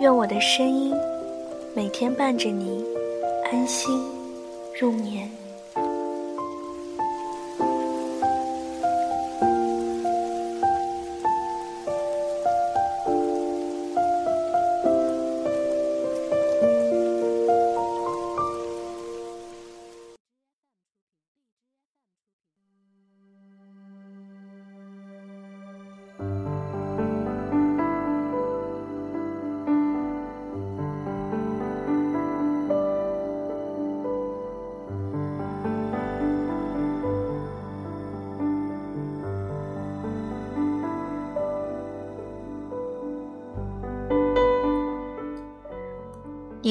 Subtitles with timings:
[0.00, 0.94] 愿我的声音
[1.76, 2.82] 每天伴着你
[3.52, 4.02] 安心
[4.80, 5.39] 入眠。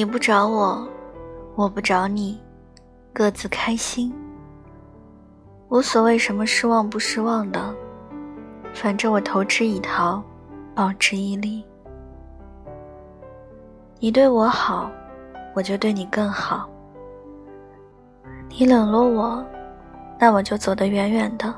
[0.00, 0.88] 你不找我，
[1.56, 2.40] 我不找你，
[3.12, 4.10] 各自开心，
[5.68, 7.74] 无所谓什么失望不失望的，
[8.72, 10.24] 反正我投之以桃，
[10.74, 11.62] 报之以李。
[13.98, 14.90] 你对我好，
[15.54, 16.66] 我就对你更好。
[18.48, 19.44] 你冷落我，
[20.18, 21.54] 那我就走得远远的，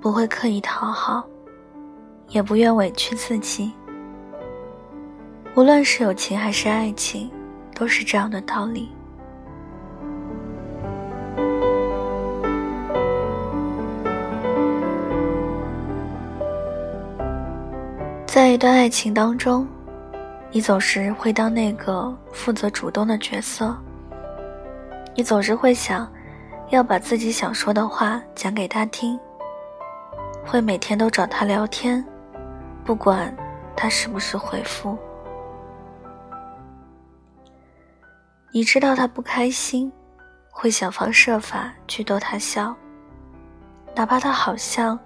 [0.00, 1.24] 不会刻意讨好，
[2.28, 3.72] 也不愿委屈自己。
[5.56, 7.28] 无论是友情还是爱情。
[7.78, 8.90] 都是这样的道理。
[18.26, 19.66] 在一段爱情当中，
[20.50, 23.76] 你总是会当那个负责主动的角色。
[25.14, 26.10] 你总是会想，
[26.70, 29.18] 要把自己想说的话讲给他听，
[30.46, 32.02] 会每天都找他聊天，
[32.84, 33.34] 不管
[33.74, 34.96] 他是不是回复。
[38.56, 39.92] 你知道他不开心，
[40.50, 42.74] 会想方设法去逗他笑，
[43.94, 44.98] 哪怕他好像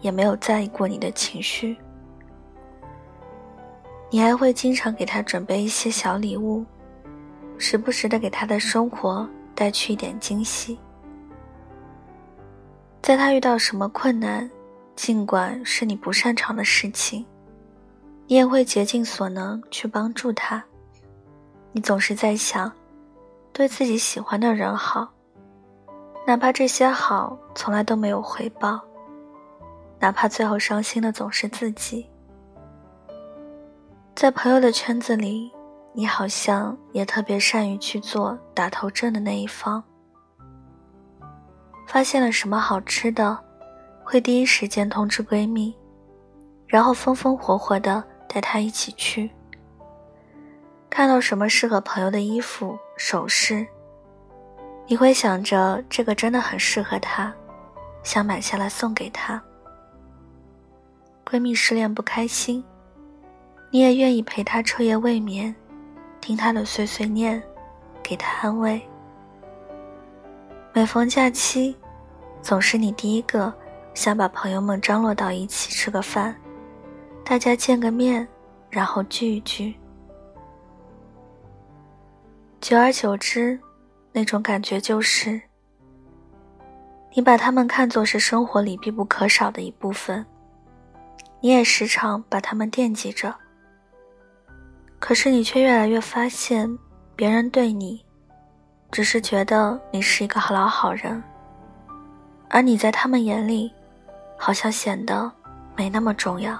[0.00, 1.76] 也没有在意过你的情绪。
[4.08, 6.64] 你还会经常给他准备一些小礼物，
[7.58, 10.78] 时不时的给他的生活带去一点惊喜。
[13.02, 14.50] 在他遇到什么困难，
[14.96, 17.26] 尽管是你不擅长的事情，
[18.26, 20.64] 你也会竭尽所能去帮助他。
[21.70, 22.72] 你总是在想。
[23.54, 25.08] 对自己喜欢的人好，
[26.26, 28.80] 哪怕这些好从来都没有回报，
[30.00, 32.04] 哪怕最后伤心的总是自己。
[34.16, 35.52] 在朋友的圈子里，
[35.92, 39.82] 你好像也特别善于去做打头阵的那一方。
[41.86, 43.38] 发现了什么好吃的，
[44.02, 45.72] 会第一时间通知闺蜜，
[46.66, 49.30] 然后风风火火的带她一起去。
[50.94, 53.66] 看到什么适合朋友的衣服、首饰，
[54.86, 57.34] 你会想着这个真的很适合她，
[58.04, 59.42] 想买下来送给她。
[61.28, 62.64] 闺蜜失恋不开心，
[63.72, 65.52] 你也愿意陪她彻夜未眠，
[66.20, 67.42] 听她的碎碎念，
[68.00, 68.80] 给她安慰。
[70.72, 71.76] 每逢假期，
[72.40, 73.52] 总是你第一个
[73.94, 76.36] 想把朋友们张罗到一起吃个饭，
[77.24, 78.28] 大家见个面，
[78.70, 79.74] 然后聚一聚。
[82.64, 83.60] 久而久之，
[84.10, 85.38] 那种感觉就是，
[87.12, 90.24] 你把他们看作是生活里必不可少的一部分，
[91.42, 93.34] 你也时常把他们惦记着。
[94.98, 96.78] 可是你却越来越发现，
[97.14, 98.02] 别人对你，
[98.90, 101.22] 只是觉得你是一个老好人，
[102.48, 103.70] 而你在他们眼里，
[104.38, 105.30] 好像显得
[105.76, 106.58] 没那么重要。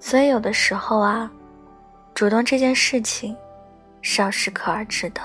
[0.00, 1.30] 所以有的时候啊。
[2.18, 3.36] 主动这件事情，
[4.02, 5.22] 是要适可而止的。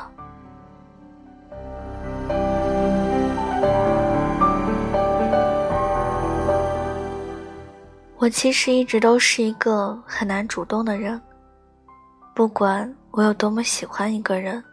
[8.18, 11.20] 我其实一直都是一个很难主动的人，
[12.36, 14.64] 不管我有多么喜欢一个人，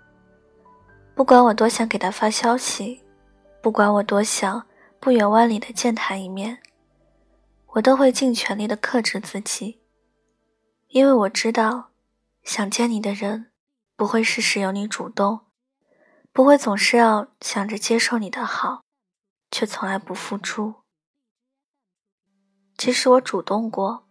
[1.15, 3.01] 不管我多想给他发消息，
[3.63, 4.63] 不管我多想
[5.01, 6.59] 不远万里的见他一面，
[7.69, 9.81] 我都会尽全力的克制自己，
[10.89, 11.90] 因为我知道。
[12.51, 13.53] 想见你的人，
[13.95, 15.43] 不会事事由你主动，
[16.33, 18.83] 不会总是要想着接受你的好，
[19.53, 20.75] 却从来不付出。
[22.77, 24.05] 其实我主动过，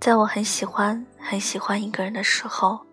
[0.00, 2.84] 在我很喜欢很喜欢一个人的时候，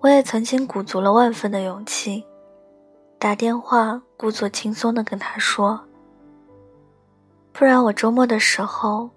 [0.00, 2.26] 我也曾经鼓足了万分的勇气，
[3.18, 5.88] 打电话故作轻松的跟他说
[7.54, 9.08] ：“不然我周末的时候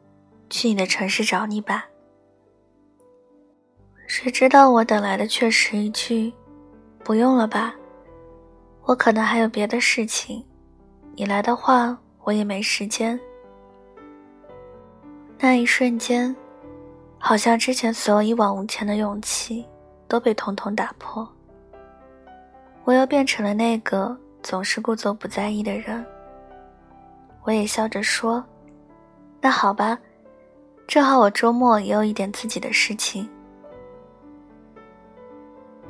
[0.49, 1.87] 去你的城市找你吧。”
[4.13, 6.33] 谁知道我等来的却是一句
[7.01, 7.73] ：“不用了吧，
[8.83, 10.43] 我可能还有别的事情，
[11.15, 13.17] 你来的话我也没时间。”
[15.39, 16.35] 那一瞬间。
[17.17, 19.63] 好像之前所有一往无前的勇气
[20.09, 21.25] 都被统统打破，
[22.83, 26.05] 我又变成了那个总是故作不在意的人。
[27.43, 28.43] 我也笑着说
[29.39, 29.97] ：“那好吧，
[30.85, 33.29] 正好我周末也有一点自己的事情。”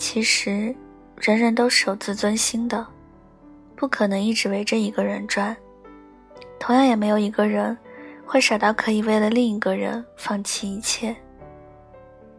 [0.02, 0.76] 其实，
[1.16, 2.84] 人人都是有自尊心的，
[3.76, 5.56] 不可能一直围着一个人转，
[6.60, 7.78] 同样也没有一个人。
[8.26, 11.16] 会傻到可以为了另一个人放弃一切，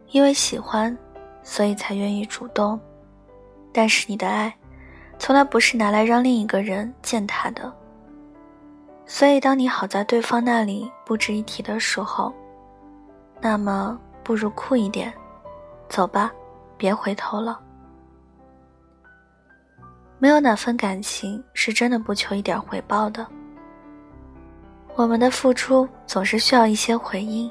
[0.08, 0.96] 因为喜欢，
[1.44, 2.80] 所以才愿意主动。
[3.72, 4.52] 但是你的爱，
[5.16, 7.72] 从来不是拿来让另一个人践踏的。
[9.06, 12.34] 所以当你好在对方那里不值一提的时候，
[13.40, 15.12] 那么不如酷一点，
[15.88, 16.32] 走吧，
[16.82, 17.60] 别回头了。
[20.18, 23.24] 没有哪份感情是真的不求一点回报的。
[24.96, 27.48] 我们的付出总是需要一些回应，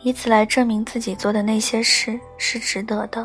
[0.00, 3.24] 以此来证明自己做的那些事是值得的。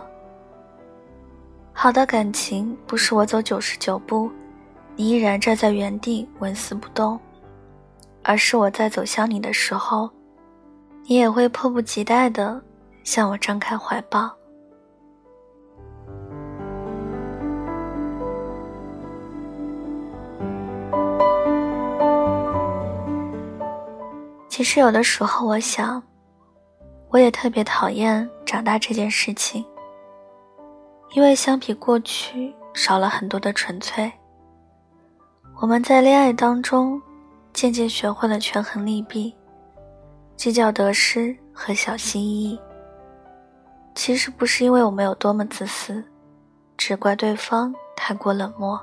[1.74, 4.32] 好的感情不是我走九十九步，
[4.96, 7.20] 你依然站在原地纹丝不动，
[8.22, 10.08] 而是我在走向你的时候，
[11.08, 12.62] 你也会迫不及待地
[13.04, 14.32] 向我张开怀抱。
[24.56, 26.00] 其实有的时候，我想，
[27.10, 29.66] 我也特别讨厌长大这件事情，
[31.16, 34.14] 因为相比过去，少了很多的纯粹。
[35.60, 37.02] 我们在恋爱当中，
[37.52, 39.36] 渐渐学会了权衡利弊，
[40.36, 42.60] 计较得失和小心翼翼。
[43.96, 46.04] 其实不是因为我们有多么自私，
[46.78, 48.80] 只怪对方太过冷漠，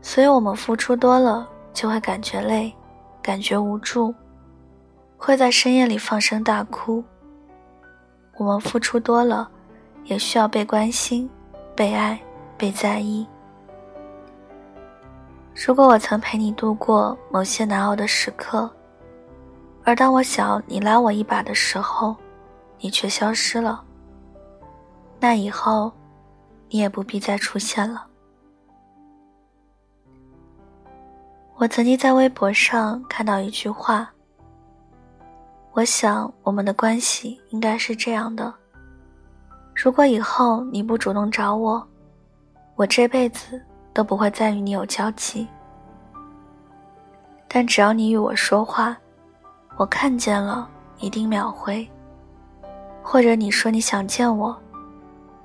[0.00, 2.72] 所以我们付出多了，就会感觉累。
[3.24, 4.14] 感觉无助，
[5.16, 7.02] 会在深夜里放声大哭。
[8.36, 9.48] 我们付出多了，
[10.04, 11.28] 也需要被关心、
[11.74, 12.20] 被爱、
[12.58, 13.26] 被在意。
[15.54, 18.70] 如果我曾陪你度过某些难熬的时刻，
[19.84, 22.14] 而当我想你拉我一把的时候，
[22.78, 23.82] 你却消失了，
[25.18, 25.90] 那以后，
[26.68, 28.06] 你也不必再出现了。
[31.56, 34.10] 我曾经在微博上看到一句话。
[35.72, 38.52] 我想我们的关系应该是这样的：
[39.74, 41.86] 如果以后你不主动找我，
[42.74, 43.60] 我这辈子
[43.92, 45.46] 都不会再与你有交集。
[47.46, 48.96] 但只要你与我说话，
[49.76, 50.68] 我看见了
[50.98, 51.88] 一定秒回。
[53.00, 54.56] 或者你说你想见我，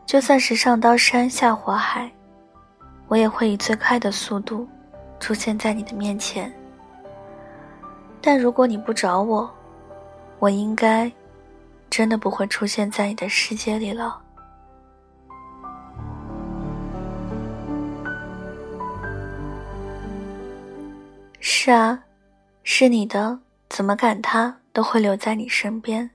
[0.07, 2.11] 就算是上刀山下火海，
[3.07, 4.67] 我也会以最快的速度。
[5.19, 6.51] 出现在你的面前，
[8.21, 9.49] 但如果你不找我，
[10.39, 11.11] 我应该
[11.89, 14.21] 真的不会出现在你的世界里了。
[21.39, 22.03] 是啊，
[22.63, 26.09] 是你的，怎么赶他都会留在你身边。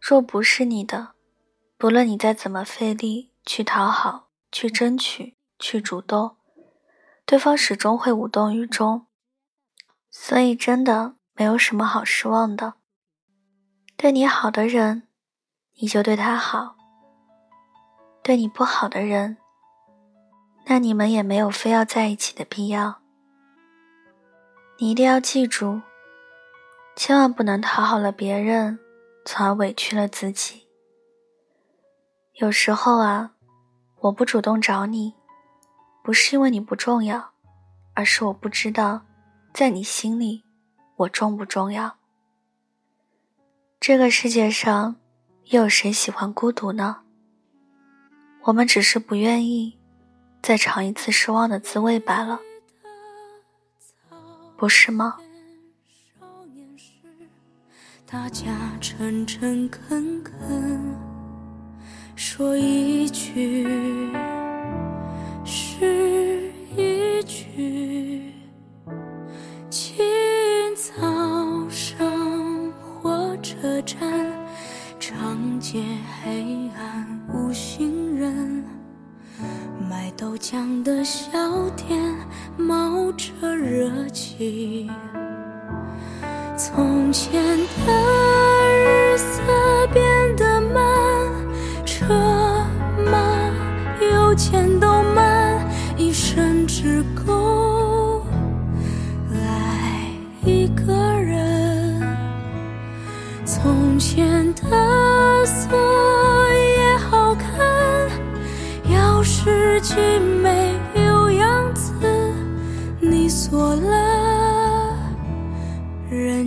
[0.00, 1.10] 若不是你的，
[1.78, 6.36] 不论你再怎么费力去讨好、去争取、去主动。
[7.24, 9.06] 对方始终会无动于衷，
[10.10, 12.74] 所以真的没有什么好失望的。
[13.96, 15.08] 对你好的人，
[15.80, 16.74] 你就对他好；
[18.22, 19.38] 对你不好的人，
[20.66, 23.00] 那你们也没有非要在一起的必要。
[24.78, 25.80] 你一定要记住，
[26.96, 28.78] 千万不能讨好了别人，
[29.24, 30.66] 从而委屈了自己。
[32.34, 33.34] 有时候啊，
[34.00, 35.14] 我不主动找你。
[36.02, 37.30] 不是因为你不重要，
[37.94, 39.02] 而是我不知道，
[39.54, 40.42] 在你心里，
[40.96, 41.96] 我重不重要。
[43.78, 44.96] 这个世界上，
[45.46, 47.02] 又有谁喜欢孤独呢？
[48.42, 49.78] 我们只是不愿意
[50.42, 52.40] 再尝一次失望的滋味罢了，
[54.56, 55.18] 不是吗？
[58.04, 60.96] 大家诚诚恳恳
[62.16, 64.31] 说一句。
[87.12, 88.01] 从前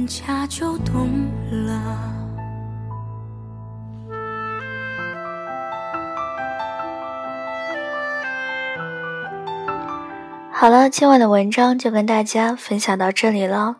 [0.05, 1.09] 家就懂
[1.51, 2.12] 了。
[10.51, 13.75] 好了，今晚的文章就跟大家分享到这里了，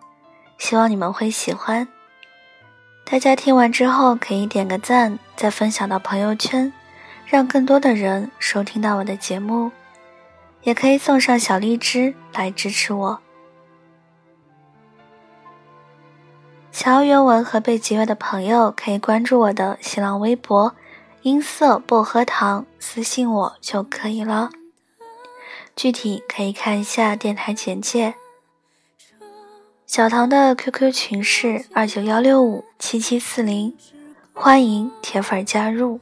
[0.58, 1.88] 希望你们会喜欢。
[3.10, 6.72] 大家听完之后可以点个赞，再分享到朋友圈，
[7.26, 9.72] 让更多的人收听到我的节目。
[10.64, 13.22] 也可以送上小荔枝来支持我。
[16.76, 20.76] 想要原文和被节约的朋友，可以关注我的新浪微博
[21.24, 24.50] “音色薄荷糖”，私信我就可以了。
[25.74, 28.16] 具体可以看一下电台简介。
[29.88, 33.74] 小唐的 QQ 群是二九幺六五七七四零，
[34.34, 36.02] 欢迎铁粉加入。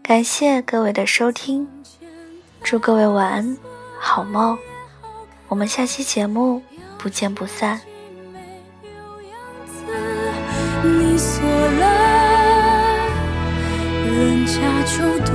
[0.00, 1.68] 感谢各位的收听，
[2.62, 3.58] 祝各位晚安，
[3.98, 4.56] 好梦。
[5.48, 6.62] 我们下期节目
[6.98, 7.80] 不见不散。
[10.82, 11.84] 你锁了，
[14.04, 15.34] 人家就懂